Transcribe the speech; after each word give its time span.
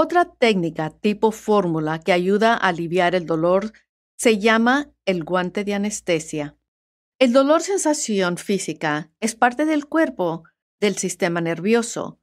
Otra 0.00 0.26
técnica 0.26 0.90
tipo 0.90 1.32
fórmula 1.32 1.98
que 1.98 2.12
ayuda 2.12 2.54
a 2.54 2.68
aliviar 2.68 3.16
el 3.16 3.26
dolor 3.26 3.72
se 4.16 4.38
llama 4.38 4.92
el 5.06 5.24
guante 5.24 5.64
de 5.64 5.74
anestesia. 5.74 6.56
El 7.18 7.32
dolor 7.32 7.62
sensación 7.62 8.36
física 8.36 9.10
es 9.18 9.34
parte 9.34 9.64
del 9.64 9.86
cuerpo 9.86 10.44
del 10.78 10.96
sistema 10.98 11.40
nervioso 11.40 12.20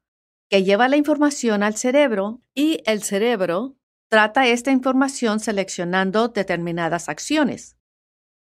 que 0.49 0.63
lleva 0.63 0.87
la 0.87 0.95
información 0.95 1.63
al 1.63 1.75
cerebro 1.75 2.41
y 2.53 2.81
el 2.85 3.03
cerebro 3.03 3.75
trata 4.09 4.47
esta 4.47 4.71
información 4.71 5.41
seleccionando 5.41 6.29
determinadas 6.29 7.09
acciones. 7.09 7.75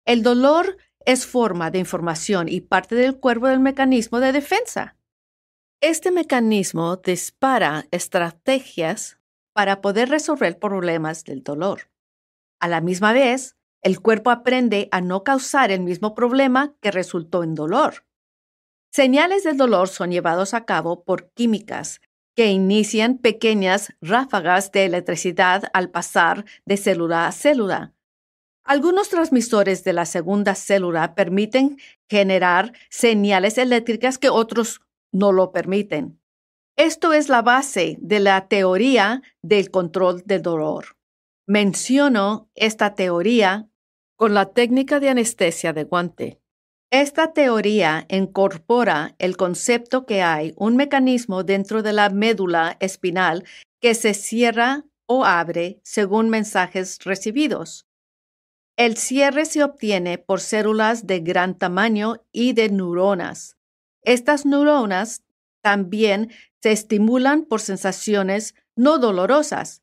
El 0.05 0.23
dolor 0.23 0.77
es 1.07 1.25
forma 1.25 1.71
de 1.71 1.79
información 1.79 2.51
y 2.51 2.61
parte 2.61 2.95
del 2.97 3.19
cuerpo 3.19 3.47
del 3.47 3.61
mecanismo 3.61 4.21
de 4.21 4.33
defensa. 4.33 4.99
Este 5.83 6.11
mecanismo 6.11 6.97
dispara 6.97 7.85
estrategias 7.91 9.19
para 9.53 9.83
poder 9.83 10.09
resolver 10.09 10.59
problemas 10.59 11.23
del 11.25 11.43
dolor. 11.43 11.91
A 12.59 12.67
la 12.67 12.81
misma 12.81 13.13
vez, 13.13 13.57
el 13.83 14.01
cuerpo 14.01 14.31
aprende 14.31 14.89
a 14.91 15.03
no 15.03 15.23
causar 15.23 15.71
el 15.71 15.81
mismo 15.81 16.15
problema 16.15 16.75
que 16.81 16.91
resultó 16.91 17.43
en 17.43 17.55
dolor. 17.55 18.07
Señales 18.91 19.45
del 19.45 19.59
dolor 19.59 19.89
son 19.89 20.11
llevados 20.13 20.55
a 20.55 20.65
cabo 20.65 21.05
por 21.05 21.31
químicas 21.33 22.01
que 22.35 22.47
inician 22.47 23.19
pequeñas 23.19 23.93
ráfagas 24.01 24.73
de 24.73 24.87
electricidad 24.87 25.65
al 25.75 25.91
pasar 25.91 26.47
de 26.65 26.79
célula 26.79 27.27
a 27.27 27.33
célula. 27.33 27.93
Algunos 28.65 29.11
transmisores 29.11 29.85
de 29.85 29.93
la 29.93 30.07
segunda 30.07 30.55
célula 30.55 31.15
permiten 31.15 31.79
generar 32.09 32.73
señales 32.89 33.59
eléctricas 33.59 34.19
que 34.19 34.31
otros 34.31 34.81
no 35.17 35.33
lo 35.33 35.53
permiten. 35.53 36.21
Esto 36.77 37.13
es 37.13 37.29
la 37.29 37.43
base 37.43 37.97
de 38.01 38.21
la 38.21 38.49
teoría 38.49 39.23
del 39.43 39.71
control 39.71 40.23
del 40.27 40.43
dolor. 40.43 40.97
Menciono 41.47 42.51
esta 42.55 42.95
teoría 42.95 43.69
con 44.17 44.35
la 44.35 44.53
técnica 44.53 45.01
de 45.01 45.09
anestesia 45.09 45.73
de 45.73 45.85
guante. 45.85 46.41
Esta 46.91 47.33
teoría 47.33 48.07
incorpora 48.09 49.15
el 49.19 49.37
concepto 49.37 50.07
que 50.07 50.23
hay 50.23 50.53
un 50.57 50.77
mecanismo 50.77 51.45
dentro 51.45 51.83
de 51.83 51.93
la 51.93 52.11
médula 52.11 52.77
espinal 52.81 53.45
que 53.81 53.95
se 53.95 54.15
cierra 54.15 54.85
o 55.07 55.25
abre 55.25 55.81
según 55.83 56.29
mensajes 56.29 56.99
recibidos. 57.05 57.87
El 58.77 58.97
cierre 58.97 59.47
se 59.47 59.65
obtiene 59.65 60.19
por 60.19 60.41
células 60.41 61.07
de 61.07 61.21
gran 61.21 61.57
tamaño 61.57 62.23
y 62.33 62.53
de 62.53 62.69
neuronas. 62.69 63.56
Estas 64.07 64.47
neuronas 64.47 65.25
también 65.63 66.31
se 66.63 66.71
estimulan 66.71 67.45
por 67.45 67.61
sensaciones 67.61 68.55
no 68.77 68.99
dolorosas, 68.99 69.83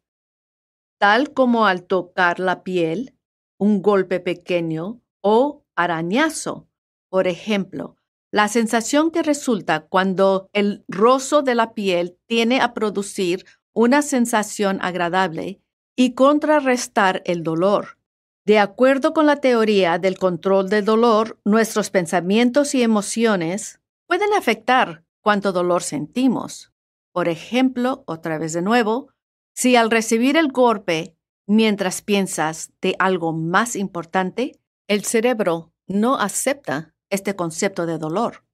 tal 0.98 1.34
como 1.34 1.68
al 1.68 1.84
tocar 1.84 2.40
la 2.40 2.64
piel, 2.64 3.18
un 3.60 3.82
golpe 3.82 4.22
pequeño 4.22 5.02
o 5.22 5.66
arañazo. 5.76 6.70
Por 7.10 7.28
ejemplo, 7.28 7.98
la 8.32 8.48
sensación 8.48 9.12
que 9.12 9.24
resulta 9.24 9.88
cuando 9.88 10.50
el 10.54 10.86
rozo 10.88 11.42
de 11.42 11.56
la 11.56 11.74
piel 11.74 12.18
tiene 12.26 12.62
a 12.62 12.74
producir 12.74 13.46
una 13.74 14.02
sensación 14.02 14.80
agradable 14.82 15.60
y 15.98 16.14
contrarrestar 16.14 17.22
el 17.26 17.44
dolor. 17.44 17.98
De 18.46 18.60
acuerdo 18.60 19.14
con 19.14 19.26
la 19.26 19.36
teoría 19.36 20.00
del 20.00 20.18
control 20.18 20.70
del 20.70 20.86
dolor, 20.86 21.40
nuestros 21.44 21.90
pensamientos 21.90 22.74
y 22.74 22.84
emociones 22.84 23.82
pueden 24.14 24.34
afectar 24.36 25.04
cuánto 25.22 25.52
dolor 25.52 25.82
sentimos. 25.82 26.72
Por 27.14 27.30
ejemplo, 27.30 28.04
otra 28.06 28.38
vez 28.38 28.54
de 28.54 28.62
nuevo, 28.62 29.10
si 29.56 29.76
al 29.76 29.90
recibir 29.90 30.38
el 30.38 30.52
golpe, 30.52 31.18
mientras 31.48 32.04
piensas 32.04 32.72
de 32.80 32.96
algo 33.00 33.34
más 33.34 33.76
importante, 33.76 34.52
el 34.88 35.04
cerebro 35.04 35.74
no 35.88 36.20
acepta 36.20 36.94
este 37.10 37.36
concepto 37.36 37.88
de 37.88 37.98
dolor. 37.98 38.46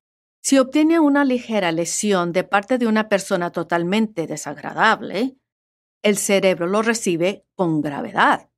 Si 0.41 0.57
obtiene 0.59 1.01
una 1.01 1.25
ligera 1.25 1.73
lesión 1.73 2.31
de 2.31 2.45
parte 2.45 2.77
de 2.77 2.87
una 2.87 3.09
persona 3.09 3.51
totalmente 3.51 4.27
desagradable, 4.27 5.35
el 6.01 6.15
cerebro 6.15 6.67
lo 6.67 6.83
recibe 6.83 7.45
con 7.55 7.81
gravedad. 7.81 8.49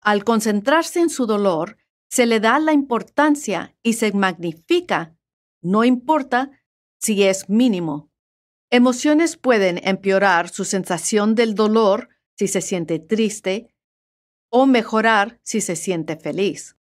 Al 0.00 0.22
concentrarse 0.22 1.00
en 1.00 1.10
su 1.10 1.26
dolor, 1.26 1.78
se 2.08 2.26
le 2.26 2.38
da 2.38 2.60
la 2.60 2.72
importancia 2.72 3.74
y 3.82 3.94
se 3.94 4.12
magnifica, 4.12 5.17
no 5.60 5.84
importa 5.84 6.50
si 6.98 7.22
es 7.24 7.48
mínimo. 7.48 8.10
Emociones 8.70 9.36
pueden 9.36 9.80
empeorar 9.82 10.48
su 10.48 10.64
sensación 10.64 11.34
del 11.34 11.54
dolor 11.54 12.10
si 12.36 12.48
se 12.48 12.60
siente 12.60 12.98
triste 12.98 13.74
o 14.50 14.66
mejorar 14.66 15.40
si 15.42 15.60
se 15.60 15.76
siente 15.76 16.16
feliz. 16.16 16.76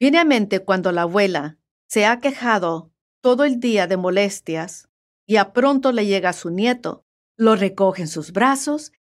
Viene 0.00 0.18
a 0.18 0.24
mente 0.24 0.60
cuando 0.60 0.92
la 0.92 1.02
abuela 1.02 1.58
se 1.88 2.06
ha 2.06 2.20
quejado 2.20 2.92
todo 3.20 3.44
el 3.44 3.58
día 3.58 3.86
de 3.86 3.96
molestias 3.96 4.88
y 5.26 5.36
a 5.36 5.52
pronto 5.52 5.92
le 5.92 6.06
llega 6.06 6.30
a 6.30 6.34
su 6.34 6.50
nieto, 6.50 7.04
lo 7.36 7.56
recoge 7.56 8.02
en 8.02 8.08
sus 8.08 8.32
brazos 8.32 8.92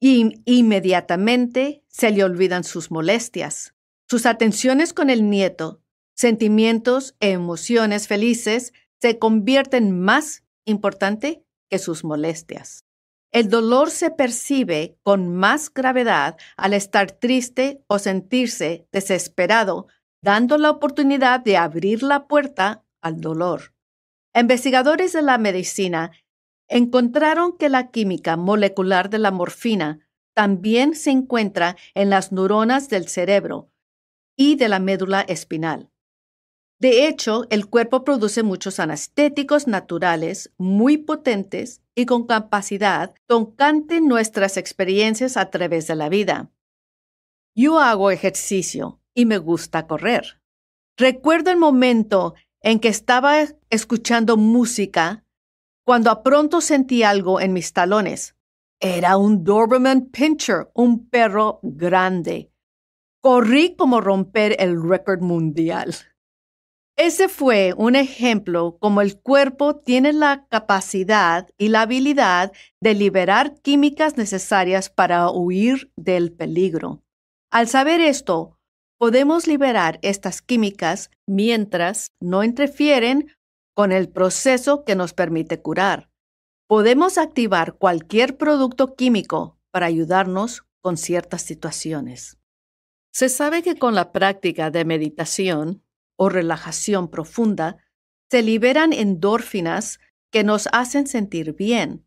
y 0.00 0.42
inmediatamente 0.44 1.84
se 1.88 2.10
le 2.10 2.24
olvidan 2.24 2.64
sus 2.64 2.90
molestias. 2.90 3.74
Sus 4.08 4.24
atenciones 4.24 4.92
con 4.92 5.10
el 5.10 5.28
nieto, 5.28 5.82
sentimientos 6.16 7.14
e 7.20 7.30
emociones 7.30 8.08
felices 8.08 8.72
se 9.00 9.18
convierten 9.18 10.00
más 10.00 10.42
importante 10.64 11.44
que 11.70 11.78
sus 11.78 12.02
molestias. 12.04 12.84
El 13.32 13.50
dolor 13.50 13.90
se 13.90 14.10
percibe 14.10 14.98
con 15.02 15.34
más 15.36 15.72
gravedad 15.72 16.36
al 16.56 16.72
estar 16.72 17.12
triste 17.12 17.84
o 17.86 17.98
sentirse 17.98 18.88
desesperado, 18.92 19.88
dando 20.22 20.56
la 20.56 20.70
oportunidad 20.70 21.40
de 21.40 21.58
abrir 21.58 22.02
la 22.02 22.26
puerta 22.26 22.84
al 23.02 23.20
dolor. 23.20 23.74
Investigadores 24.34 25.12
de 25.12 25.22
la 25.22 25.38
medicina 25.38 26.12
encontraron 26.68 27.56
que 27.58 27.68
la 27.68 27.90
química 27.90 28.36
molecular 28.36 29.10
de 29.10 29.18
la 29.18 29.30
morfina 29.30 30.00
también 30.34 30.94
se 30.94 31.10
encuentra 31.10 31.76
en 31.94 32.10
las 32.10 32.32
neuronas 32.32 32.88
del 32.88 33.08
cerebro 33.08 33.70
y 34.36 34.56
de 34.56 34.68
la 34.68 34.78
médula 34.78 35.22
espinal. 35.22 35.90
De 36.78 37.08
hecho, 37.08 37.46
el 37.48 37.68
cuerpo 37.68 38.04
produce 38.04 38.42
muchos 38.42 38.78
anestéticos 38.80 39.66
naturales 39.66 40.52
muy 40.58 40.98
potentes 40.98 41.80
y 41.94 42.04
con 42.04 42.26
capacidad 42.26 43.14
tocante 43.26 44.02
nuestras 44.02 44.58
experiencias 44.58 45.38
a 45.38 45.50
través 45.50 45.86
de 45.86 45.96
la 45.96 46.10
vida. 46.10 46.50
Yo 47.54 47.80
hago 47.80 48.10
ejercicio 48.10 49.00
y 49.14 49.24
me 49.24 49.38
gusta 49.38 49.86
correr. 49.86 50.42
Recuerdo 50.98 51.50
el 51.50 51.56
momento 51.56 52.34
en 52.60 52.80
que 52.80 52.88
estaba 52.88 53.38
escuchando 53.70 54.36
música 54.36 55.24
cuando 55.82 56.10
a 56.10 56.22
pronto 56.22 56.60
sentí 56.60 57.02
algo 57.02 57.40
en 57.40 57.54
mis 57.54 57.72
talones. 57.72 58.36
Era 58.80 59.16
un 59.16 59.44
Doberman 59.44 60.10
Pinscher, 60.10 60.70
un 60.74 61.08
perro 61.08 61.60
grande. 61.62 62.50
Corrí 63.22 63.74
como 63.76 64.02
romper 64.02 64.56
el 64.58 64.82
récord 64.82 65.22
mundial. 65.22 65.94
Ese 66.98 67.28
fue 67.28 67.74
un 67.76 67.94
ejemplo 67.94 68.78
como 68.80 69.02
el 69.02 69.20
cuerpo 69.20 69.76
tiene 69.76 70.14
la 70.14 70.46
capacidad 70.48 71.46
y 71.58 71.68
la 71.68 71.82
habilidad 71.82 72.52
de 72.80 72.94
liberar 72.94 73.60
químicas 73.60 74.16
necesarias 74.16 74.88
para 74.88 75.30
huir 75.30 75.92
del 75.96 76.32
peligro. 76.32 77.02
Al 77.50 77.68
saber 77.68 78.00
esto, 78.00 78.58
podemos 78.98 79.46
liberar 79.46 79.98
estas 80.00 80.40
químicas 80.40 81.10
mientras 81.26 82.12
no 82.18 82.42
interfieren 82.42 83.30
con 83.74 83.92
el 83.92 84.08
proceso 84.08 84.82
que 84.84 84.96
nos 84.96 85.12
permite 85.12 85.60
curar. 85.60 86.08
Podemos 86.66 87.18
activar 87.18 87.74
cualquier 87.74 88.38
producto 88.38 88.94
químico 88.94 89.58
para 89.70 89.84
ayudarnos 89.84 90.64
con 90.80 90.96
ciertas 90.96 91.42
situaciones. 91.42 92.38
Se 93.12 93.28
sabe 93.28 93.62
que 93.62 93.76
con 93.76 93.94
la 93.94 94.12
práctica 94.12 94.70
de 94.70 94.86
meditación, 94.86 95.82
o 96.16 96.28
relajación 96.28 97.08
profunda, 97.08 97.76
se 98.30 98.42
liberan 98.42 98.92
endorfinas 98.92 100.00
que 100.32 100.44
nos 100.44 100.68
hacen 100.72 101.06
sentir 101.06 101.54
bien. 101.54 102.04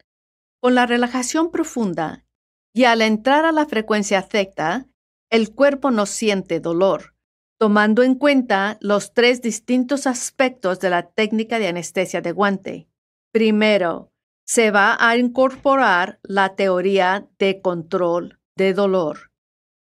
Con 0.62 0.76
la 0.76 0.86
relajación 0.86 1.52
profunda 1.52 2.26
y 2.74 2.84
al 2.84 3.02
entrar 3.02 3.46
a 3.46 3.52
la 3.52 3.66
frecuencia 3.66 4.22
theta, 4.22 4.88
el 5.30 5.54
cuerpo 5.54 5.92
no 5.92 6.06
siente 6.06 6.60
dolor, 6.60 7.16
tomando 7.60 8.04
en 8.04 8.16
cuenta 8.16 8.78
los 8.82 9.14
tres 9.14 9.42
distintos 9.42 10.08
aspectos 10.08 10.80
de 10.80 10.90
la 10.90 11.10
técnica 11.12 11.60
de 11.60 11.68
anestesia 11.68 12.22
de 12.22 12.32
guante. 12.32 12.90
Primero, 13.32 14.12
se 14.46 14.72
va 14.72 14.98
a 15.00 15.16
incorporar 15.18 16.20
la 16.24 16.56
teoría 16.56 17.28
de 17.38 17.62
control 17.62 18.40
de 18.56 18.74
dolor. 18.74 19.32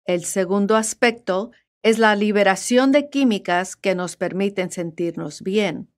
El 0.04 0.24
segundo 0.24 0.76
aspecto 0.76 1.52
es 1.88 1.98
la 1.98 2.14
liberación 2.14 2.92
de 2.92 3.08
químicas 3.08 3.74
que 3.74 3.94
nos 3.94 4.16
permiten 4.16 4.70
sentirnos 4.70 5.40
bien. 5.42 5.90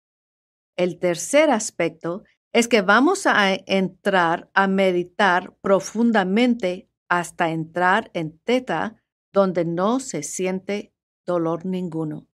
El 0.76 1.00
tercer 1.00 1.50
aspecto 1.50 2.22
es 2.52 2.68
que 2.68 2.80
vamos 2.80 3.26
a 3.26 3.52
entrar 3.66 4.48
a 4.54 4.68
meditar 4.68 5.56
profundamente 5.60 6.88
hasta 7.08 7.50
entrar 7.50 8.12
en 8.14 8.38
teta, 8.38 9.02
donde 9.32 9.64
no 9.64 9.98
se 9.98 10.22
siente 10.22 10.94
dolor 11.26 11.66
ninguno. 11.66 12.28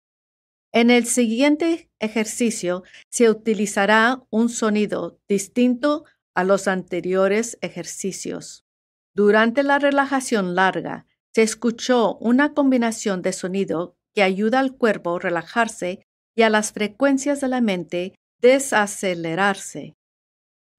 En 0.72 0.90
el 0.90 1.06
siguiente 1.06 1.92
ejercicio 2.00 2.82
se 3.10 3.30
utilizará 3.30 4.24
un 4.32 4.50
sonido 4.50 5.20
distinto 5.28 6.06
a 6.34 6.44
los 6.44 6.68
anteriores 6.68 7.60
ejercicios. 7.62 8.66
Durante 9.14 9.62
la 9.62 9.78
relajación 9.78 10.56
larga, 10.56 11.06
se 11.34 11.42
escuchó 11.42 12.16
una 12.18 12.54
combinación 12.54 13.22
de 13.22 13.34
sonido 13.34 13.96
que 14.14 14.24
ayuda 14.24 14.60
al 14.60 14.76
cuerpo 14.78 15.16
a 15.16 15.20
relajarse 15.20 16.06
y 16.36 16.44
a 16.44 16.50
las 16.50 16.72
frecuencias 16.72 17.42
de 17.42 17.48
la 17.48 17.62
mente 17.62 18.14
desacelerarse. 18.40 19.96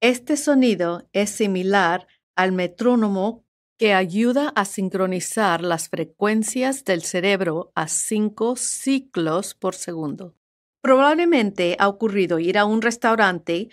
Este 0.01 0.37
sonido 0.37 1.09
es 1.13 1.31
similar 1.31 2.07
al 2.37 2.53
metrónomo 2.53 3.45
que 3.79 3.95
ayuda 3.95 4.51
a 4.51 4.65
sincronizar 4.65 5.63
las 5.63 5.89
frecuencias 5.89 6.85
del 6.85 7.03
cerebro 7.03 7.73
a 7.75 7.89
cinco 7.89 8.55
ciclos 8.55 9.55
por 9.55 9.75
segundo. 9.75 10.37
Probablemente 10.81 11.77
ha 11.81 11.89
ocurrido 11.89 12.39
ir 12.39 12.59
a 12.59 12.65
un 12.65 12.83
restaurante 12.83 13.71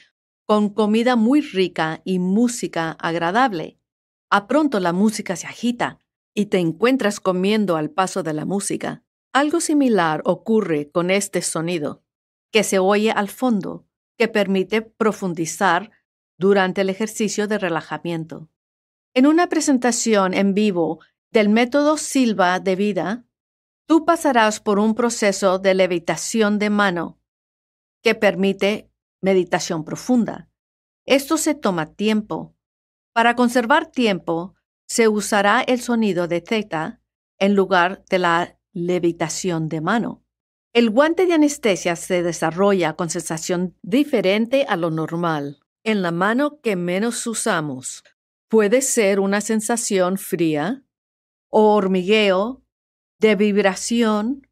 con 0.47 0.69
comida 0.69 1.15
muy 1.15 1.41
rica 1.41 2.01
y 2.03 2.17
música 2.17 2.91
agradable. 2.93 3.77
A 4.31 4.47
pronto 4.47 4.79
la 4.79 4.93
música 4.93 5.35
se 5.35 5.45
agita 5.45 6.00
y 6.33 6.47
te 6.47 6.59
encuentras 6.59 7.19
comiendo 7.19 7.77
al 7.77 7.89
paso 7.89 8.23
de 8.23 8.33
la 8.33 8.45
música. 8.45 9.03
Algo 9.33 9.59
similar 9.61 10.21
ocurre 10.25 10.89
con 10.91 11.09
este 11.11 11.41
sonido, 11.41 12.03
que 12.51 12.63
se 12.63 12.79
oye 12.79 13.11
al 13.11 13.29
fondo, 13.29 13.85
que 14.17 14.27
permite 14.27 14.81
profundizar 14.81 15.91
durante 16.37 16.81
el 16.81 16.89
ejercicio 16.89 17.47
de 17.47 17.57
relajamiento. 17.57 18.49
En 19.13 19.27
una 19.27 19.47
presentación 19.47 20.33
en 20.33 20.53
vivo 20.53 20.99
del 21.31 21.49
método 21.49 21.97
Silva 21.97 22.59
de 22.59 22.75
vida, 22.75 23.25
tú 23.85 24.05
pasarás 24.05 24.59
por 24.59 24.79
un 24.79 24.95
proceso 24.95 25.59
de 25.59 25.73
levitación 25.73 26.59
de 26.59 26.69
mano 26.69 27.19
que 28.01 28.15
permite 28.15 28.89
meditación 29.21 29.83
profunda. 29.83 30.49
Esto 31.05 31.37
se 31.37 31.55
toma 31.55 31.93
tiempo. 31.93 32.55
Para 33.13 33.35
conservar 33.35 33.87
tiempo, 33.87 34.55
se 34.91 35.07
usará 35.07 35.61
el 35.61 35.79
sonido 35.79 36.27
de 36.27 36.41
theta 36.41 36.99
en 37.39 37.55
lugar 37.55 38.03
de 38.09 38.19
la 38.19 38.59
levitación 38.73 39.69
de 39.69 39.79
mano. 39.79 40.25
El 40.73 40.89
guante 40.89 41.25
de 41.25 41.31
anestesia 41.31 41.95
se 41.95 42.23
desarrolla 42.23 42.97
con 42.97 43.09
sensación 43.09 43.77
diferente 43.81 44.65
a 44.67 44.75
lo 44.75 44.91
normal. 44.91 45.61
En 45.85 46.01
la 46.01 46.11
mano 46.11 46.59
que 46.59 46.75
menos 46.75 47.25
usamos, 47.25 48.03
puede 48.49 48.81
ser 48.81 49.21
una 49.21 49.39
sensación 49.39 50.17
fría 50.17 50.83
o 51.49 51.73
hormigueo, 51.73 52.61
de 53.17 53.35
vibración 53.35 54.45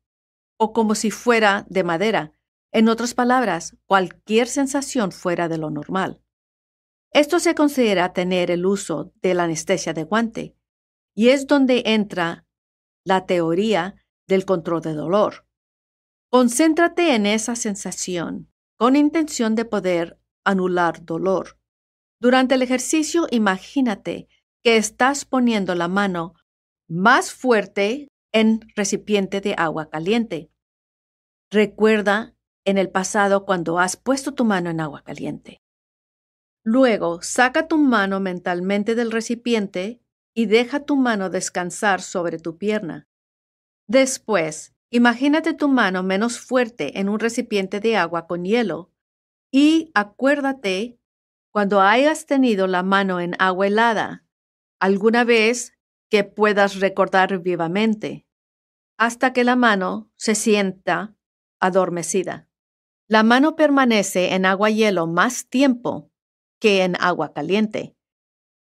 o 0.58 0.72
como 0.72 0.96
si 0.96 1.12
fuera 1.12 1.66
de 1.68 1.84
madera. 1.84 2.32
En 2.72 2.88
otras 2.88 3.14
palabras, 3.14 3.76
cualquier 3.88 4.48
sensación 4.48 5.12
fuera 5.12 5.50
de 5.50 5.58
lo 5.58 5.70
normal. 5.70 6.24
Esto 7.12 7.40
se 7.40 7.56
considera 7.56 8.14
tener 8.14 8.52
el 8.52 8.66
uso 8.66 9.12
de 9.22 9.34
la 9.34 9.44
anestesia 9.44 9.94
de 9.94 10.04
guante 10.04 10.56
y 11.16 11.30
es 11.30 11.48
donde 11.48 11.84
entra 11.86 12.46
la 13.04 13.26
teoría 13.26 13.96
del 14.28 14.46
control 14.46 14.82
de 14.82 14.94
dolor. 14.94 15.48
Concéntrate 16.30 17.16
en 17.16 17.26
esa 17.26 17.56
sensación 17.56 18.52
con 18.78 18.96
intención 18.96 19.56
de 19.56 19.66
poder 19.66 20.20
anular 20.46 21.04
dolor. 21.04 21.60
Durante 22.22 22.56
el 22.56 22.62
ejercicio, 22.62 23.28
imagínate 23.32 24.28
que 24.64 24.78
estás 24.78 25.26
poniendo 25.26 25.74
la 25.74 25.88
mano 25.88 26.34
más 26.88 27.34
fuerte 27.34 28.08
en 28.32 28.62
recipiente 28.76 29.42
de 29.42 29.56
agua 29.58 29.90
caliente. 29.90 30.52
Recuerda 31.52 32.36
en 32.66 32.78
el 32.78 32.92
pasado 32.92 33.46
cuando 33.46 33.80
has 33.80 33.98
puesto 33.98 34.34
tu 34.34 34.46
mano 34.46 34.70
en 34.70 34.80
agua 34.80 35.04
caliente. 35.04 35.62
Luego, 36.72 37.24
saca 37.24 37.68
tu 37.68 37.80
mano 37.80 38.20
mentalmente 38.20 38.94
del 38.94 39.12
recipiente 39.12 40.04
y 40.36 40.46
deja 40.46 40.82
tu 40.82 40.98
mano 40.98 41.32
descansar 41.32 42.00
sobre 42.00 42.38
tu 42.38 42.60
pierna. 42.60 43.08
Después, 43.88 44.76
imagínate 44.92 45.56
tu 45.56 45.68
mano 45.68 46.04
menos 46.04 46.40
fuerte 46.40 47.00
en 47.00 47.10
un 47.10 47.18
recipiente 47.18 47.80
de 47.80 47.98
agua 47.98 48.28
con 48.28 48.46
hielo 48.46 48.92
y 49.52 49.90
acuérdate 49.96 51.00
cuando 51.52 51.82
hayas 51.82 52.28
tenido 52.28 52.68
la 52.68 52.84
mano 52.84 53.20
en 53.20 53.34
agua 53.40 53.66
helada, 53.66 54.24
alguna 54.80 55.24
vez 55.24 55.74
que 56.08 56.24
puedas 56.24 56.80
recordar 56.80 57.40
vivamente, 57.40 58.28
hasta 58.96 59.34
que 59.34 59.44
la 59.44 59.56
mano 59.56 60.12
se 60.18 60.36
sienta 60.36 61.16
adormecida. 61.60 62.48
La 63.08 63.24
mano 63.24 63.56
permanece 63.56 64.36
en 64.36 64.46
agua 64.46 64.70
hielo 64.70 65.08
más 65.08 65.50
tiempo 65.50 66.12
que 66.60 66.84
en 66.84 66.96
agua 67.00 67.34
caliente. 67.34 67.96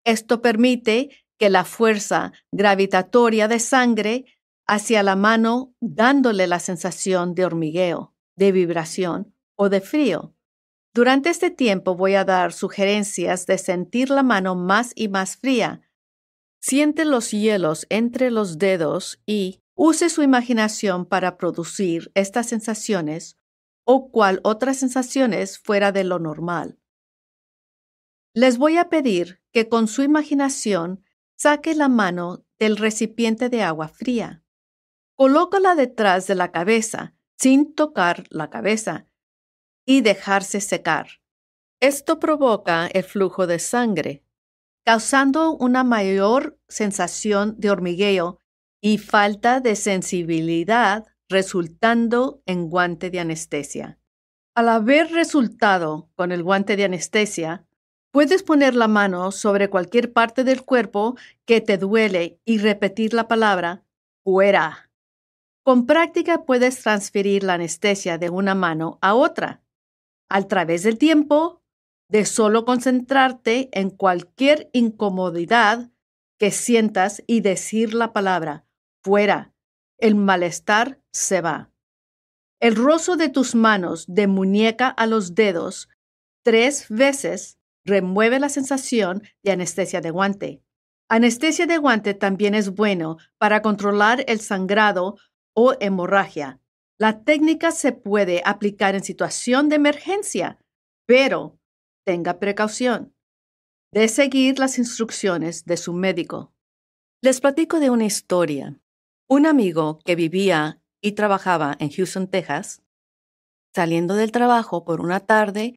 Esto 0.05 0.43
permite 0.43 1.11
que 1.39 1.51
la 1.51 1.65
fuerza 1.65 2.33
gravitatoria 2.53 3.49
de 3.49 3.59
sangre 3.59 4.25
hacia 4.67 5.03
la 5.03 5.17
mano 5.17 5.75
dándole 5.81 6.47
la 6.47 6.59
sensación 6.59 7.35
de 7.35 7.45
hormigueo, 7.45 8.15
de 8.37 8.53
vibración 8.53 9.35
o 9.57 9.69
de 9.69 9.81
frío. 9.81 10.35
Durante 10.95 11.29
este 11.29 11.51
tiempo 11.51 11.97
voy 11.97 12.15
a 12.15 12.25
dar 12.25 12.53
sugerencias 12.53 13.47
de 13.47 13.59
sentir 13.59 14.11
la 14.11 14.23
mano 14.23 14.55
más 14.55 14.93
y 14.95 15.09
más 15.09 15.37
fría. 15.37 15.83
Siente 16.61 17.05
los 17.05 17.33
hielos 17.33 17.87
entre 17.91 18.31
los 18.31 18.59
dedos 18.59 19.21
y 19.27 19.61
use 19.75 20.09
su 20.09 20.23
imaginación 20.23 21.05
para 21.05 21.37
producir 21.37 22.13
estas 22.15 22.47
sensaciones 22.49 23.37
o 23.85 24.11
cual 24.11 24.41
otras 24.45 24.79
sensaciones 24.79 25.59
fuera 25.59 25.93
de 25.93 26.05
lo 26.05 26.19
normal. 26.19 26.79
Les 28.35 28.59
voy 28.59 28.79
a 28.79 28.89
pedir 28.89 29.41
que 29.53 29.69
con 29.69 29.87
su 29.87 30.03
imaginación 30.03 31.05
saque 31.37 31.77
la 31.77 31.89
mano 31.89 32.45
del 32.59 32.77
recipiente 32.77 33.49
de 33.49 33.63
agua 33.63 33.87
fría. 33.87 34.43
Colócala 35.15 35.77
detrás 35.77 36.27
de 36.27 36.35
la 36.35 36.51
cabeza 36.51 37.15
sin 37.37 37.75
tocar 37.75 38.25
la 38.31 38.51
cabeza 38.51 39.07
y 39.87 40.01
dejarse 40.01 40.61
secar. 40.61 41.21
Esto 41.79 42.19
provoca 42.19 42.89
el 42.89 43.05
flujo 43.05 43.47
de 43.47 43.61
sangre, 43.61 44.25
causando 44.85 45.53
una 45.53 45.85
mayor 45.85 46.59
sensación 46.69 47.55
de 47.59 47.71
hormigueo 47.71 48.41
y 48.81 48.99
falta 48.99 49.61
de 49.61 49.77
sensibilidad, 49.77 51.05
resultando 51.29 52.43
en 52.47 52.69
guante 52.69 53.11
de 53.11 53.21
anestesia. 53.21 54.01
Al 54.55 54.69
haber 54.69 55.13
resultado 55.13 56.11
con 56.17 56.33
el 56.33 56.43
guante 56.43 56.77
de 56.77 56.85
anestesia, 56.85 57.67
Puedes 58.15 58.45
poner 58.45 58.77
la 58.77 58.87
mano 58.87 59.33
sobre 59.33 59.69
cualquier 59.69 60.13
parte 60.13 60.45
del 60.45 60.63
cuerpo 60.65 61.17
que 61.45 61.61
te 61.61 61.79
duele 61.79 62.39
y 62.45 62.59
repetir 62.59 63.13
la 63.13 63.27
palabra 63.27 63.83
fuera. 64.23 64.89
Con 65.65 65.85
práctica 65.85 66.45
puedes 66.45 66.81
transferir 66.81 67.43
la 67.43 67.55
anestesia 67.55 68.17
de 68.17 68.31
una 68.31 68.55
mano 68.55 69.01
a 69.03 69.15
otra. 69.15 69.65
Al 70.29 70.47
través 70.47 70.85
del 70.85 70.97
tiempo, 70.97 71.61
de 72.09 72.25
solo 72.25 72.65
concentrarte 72.65 73.69
en 73.73 73.91
cualquier 73.91 74.71
incomodidad 74.73 75.91
que 76.39 76.53
sientas 76.53 77.21
y 77.27 77.41
decir 77.41 77.95
la 77.95 78.13
palabra 78.13 78.65
fuera, 79.03 79.53
el 79.99 80.15
malestar 80.15 81.01
se 81.13 81.41
va. 81.41 81.73
El 82.61 82.77
rozo 82.77 83.17
de 83.17 83.29
tus 83.29 83.57
manos 83.57 84.05
de 84.07 84.29
muñeca 84.29 84.87
a 84.87 85.07
los 85.07 85.35
dedos 85.35 85.89
tres 86.45 86.87
veces 86.89 87.59
remueve 87.85 88.39
la 88.41 88.49
sensación 88.49 89.23
de 89.43 89.53
anestesia 89.53 90.01
de 90.01 90.11
guante. 90.11 90.63
Anestesia 91.09 91.67
de 91.67 91.79
guante 91.79 92.15
también 92.15 92.55
es 92.55 92.71
bueno 92.71 93.19
para 93.39 93.63
controlar 93.63 94.25
el 94.27 94.41
sangrado 94.41 95.17
o 95.55 95.75
hemorragia. 95.81 96.61
La 96.99 97.25
técnica 97.25 97.71
se 97.73 97.93
puede 97.93 98.43
aplicar 98.45 98.95
en 98.95 99.05
situación 99.05 99.69
de 99.69 99.77
emergencia, 99.77 100.59
pero 101.07 101.59
tenga 102.05 102.39
precaución 102.39 103.15
de 103.93 104.09
seguir 104.09 104.59
las 104.59 104.79
instrucciones 104.79 105.65
de 105.65 105.77
su 105.77 105.93
médico. 105.93 106.53
Les 107.23 107.41
platico 107.41 107.81
de 107.81 107.91
una 107.91 108.05
historia. 108.05 108.81
Un 109.29 109.47
amigo 109.47 110.01
que 110.05 110.17
vivía 110.17 110.81
y 111.01 111.13
trabajaba 111.13 111.77
en 111.79 111.91
Houston, 111.91 112.29
Texas, 112.29 112.83
saliendo 113.75 114.15
del 114.15 114.33
trabajo 114.33 114.85
por 114.85 115.01
una 115.01 115.21
tarde, 115.21 115.77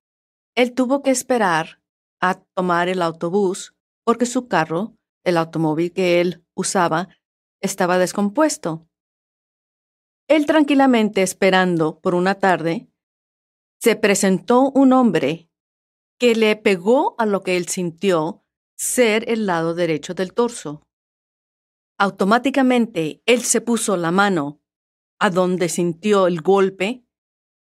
él 0.56 0.74
tuvo 0.74 1.04
que 1.04 1.12
esperar 1.12 1.80
a 2.22 2.42
tomar 2.56 2.90
el 2.90 3.02
autobús 3.02 3.76
porque 4.04 4.26
su 4.26 4.48
carro, 4.48 4.96
el 5.24 5.38
automóvil 5.38 5.92
que 5.92 6.22
él 6.22 6.46
usaba, 6.56 7.10
estaba 7.62 7.98
descompuesto. 7.98 8.88
Él 10.28 10.46
tranquilamente 10.46 11.22
esperando 11.22 12.00
por 12.00 12.16
una 12.16 12.36
tarde, 12.36 12.90
se 13.80 13.96
presentó 13.96 14.72
un 14.72 14.94
hombre 14.94 15.50
que 16.20 16.36
le 16.36 16.56
pegó 16.56 17.16
a 17.18 17.26
lo 17.26 17.44
que 17.44 17.58
él 17.58 17.68
sintió 17.68 18.44
ser 18.76 19.30
el 19.30 19.46
lado 19.46 19.76
derecho 19.76 20.14
del 20.14 20.34
torso. 20.34 20.88
Automáticamente 21.98 23.22
él 23.26 23.42
se 23.42 23.62
puso 23.62 23.98
la 23.98 24.12
mano 24.12 24.62
a 25.20 25.30
donde 25.30 25.70
sintió 25.70 26.28
el 26.28 26.42
golpe, 26.42 27.04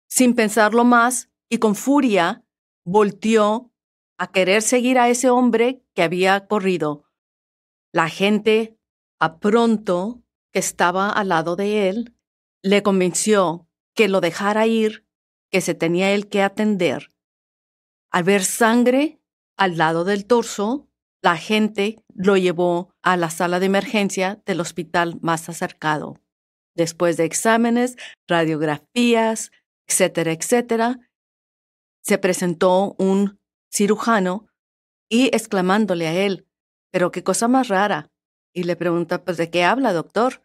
sin 0.09 0.35
pensarlo 0.35 0.85
más 0.85 1.31
y 1.49 1.59
con 1.59 1.75
furia 1.75 2.45
volteó 2.85 3.73
a 4.19 4.31
querer 4.33 4.63
seguir 4.63 4.99
a 4.99 5.09
ese 5.09 5.31
hombre 5.31 5.83
que 5.95 6.03
había 6.03 6.47
corrido. 6.47 7.05
La 7.93 8.09
gente, 8.09 8.77
a 9.21 9.39
pronto 9.39 10.23
que 10.53 10.59
estaba 10.59 11.11
al 11.11 11.29
lado 11.29 11.57
de 11.57 11.89
él, 11.89 12.15
le 12.63 12.83
convenció 12.83 13.69
que 13.95 14.09
lo 14.09 14.21
dejara 14.21 14.67
ir, 14.67 15.07
que 15.51 15.61
se 15.61 15.75
tenía 15.75 16.13
él 16.13 16.29
que 16.29 16.43
atender. 16.43 17.11
Al 18.11 18.25
ver 18.25 18.45
sangre 18.45 19.21
al 19.57 19.77
lado 19.77 20.05
del 20.05 20.27
torso, 20.27 20.89
la 21.23 21.37
gente 21.37 22.03
lo 22.15 22.37
llevó 22.37 22.95
a 23.03 23.17
la 23.17 23.31
sala 23.31 23.61
de 23.61 23.67
emergencia 23.67 24.43
del 24.47 24.61
hospital 24.61 25.19
más 25.21 25.49
acercado. 25.49 26.21
Después 26.75 27.17
de 27.17 27.25
exámenes, 27.25 27.97
radiografías, 28.29 29.51
etcétera, 29.89 30.33
etcétera, 30.33 31.01
se 32.03 32.19
presentó 32.19 32.95
un 32.99 33.41
cirujano 33.73 34.49
y 35.09 35.27
exclamándole 35.35 36.07
a 36.07 36.15
él, 36.15 36.47
pero 36.91 37.11
qué 37.11 37.23
cosa 37.23 37.49
más 37.49 37.69
rara. 37.69 38.11
Y 38.53 38.65
le 38.65 38.77
pregunta, 38.77 39.25
pues, 39.25 39.37
¿de 39.37 39.51
qué 39.51 39.65
habla, 39.65 39.93
doctor? 39.93 40.43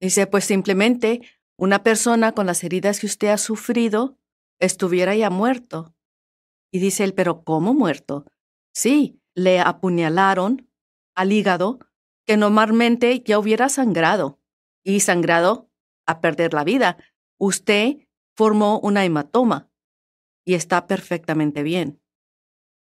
Dice, 0.00 0.26
pues 0.26 0.44
simplemente 0.44 1.20
una 1.56 1.82
persona 1.82 2.32
con 2.32 2.46
las 2.46 2.64
heridas 2.64 3.00
que 3.00 3.06
usted 3.06 3.28
ha 3.28 3.38
sufrido 3.38 4.18
estuviera 4.60 5.14
ya 5.14 5.30
muerto. 5.30 5.94
Y 6.72 6.78
dice 6.78 7.04
él, 7.04 7.14
pero 7.14 7.44
¿cómo 7.44 7.74
muerto? 7.74 8.24
Sí, 8.72 9.20
le 9.34 9.60
apuñalaron 9.60 10.68
al 11.14 11.32
hígado 11.32 11.78
que 12.26 12.36
normalmente 12.36 13.22
ya 13.24 13.38
hubiera 13.38 13.68
sangrado 13.68 14.40
y 14.82 15.00
sangrado 15.00 15.70
a 16.06 16.20
perder 16.20 16.54
la 16.54 16.64
vida. 16.64 16.96
Usted 17.38 18.08
formó 18.36 18.80
una 18.80 19.04
hematoma 19.04 19.70
y 20.44 20.54
está 20.54 20.86
perfectamente 20.86 21.62
bien. 21.62 22.00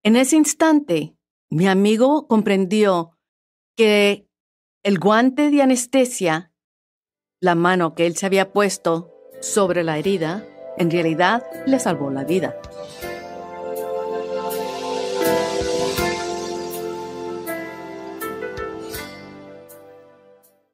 En 0.02 0.16
ese 0.16 0.36
instante, 0.36 1.14
mi 1.50 1.68
amigo 1.68 2.26
comprendió 2.26 3.18
que 3.76 4.26
el 4.82 4.98
guante 4.98 5.50
de 5.50 5.60
anestesia, 5.60 6.54
la 7.38 7.54
mano 7.54 7.94
que 7.94 8.06
él 8.06 8.16
se 8.16 8.24
había 8.24 8.52
puesto 8.52 9.12
sobre 9.42 9.84
la 9.84 9.98
herida, 9.98 10.46
en 10.78 10.90
realidad 10.90 11.44
le 11.66 11.78
salvó 11.78 12.10
la 12.10 12.24
vida. 12.24 12.56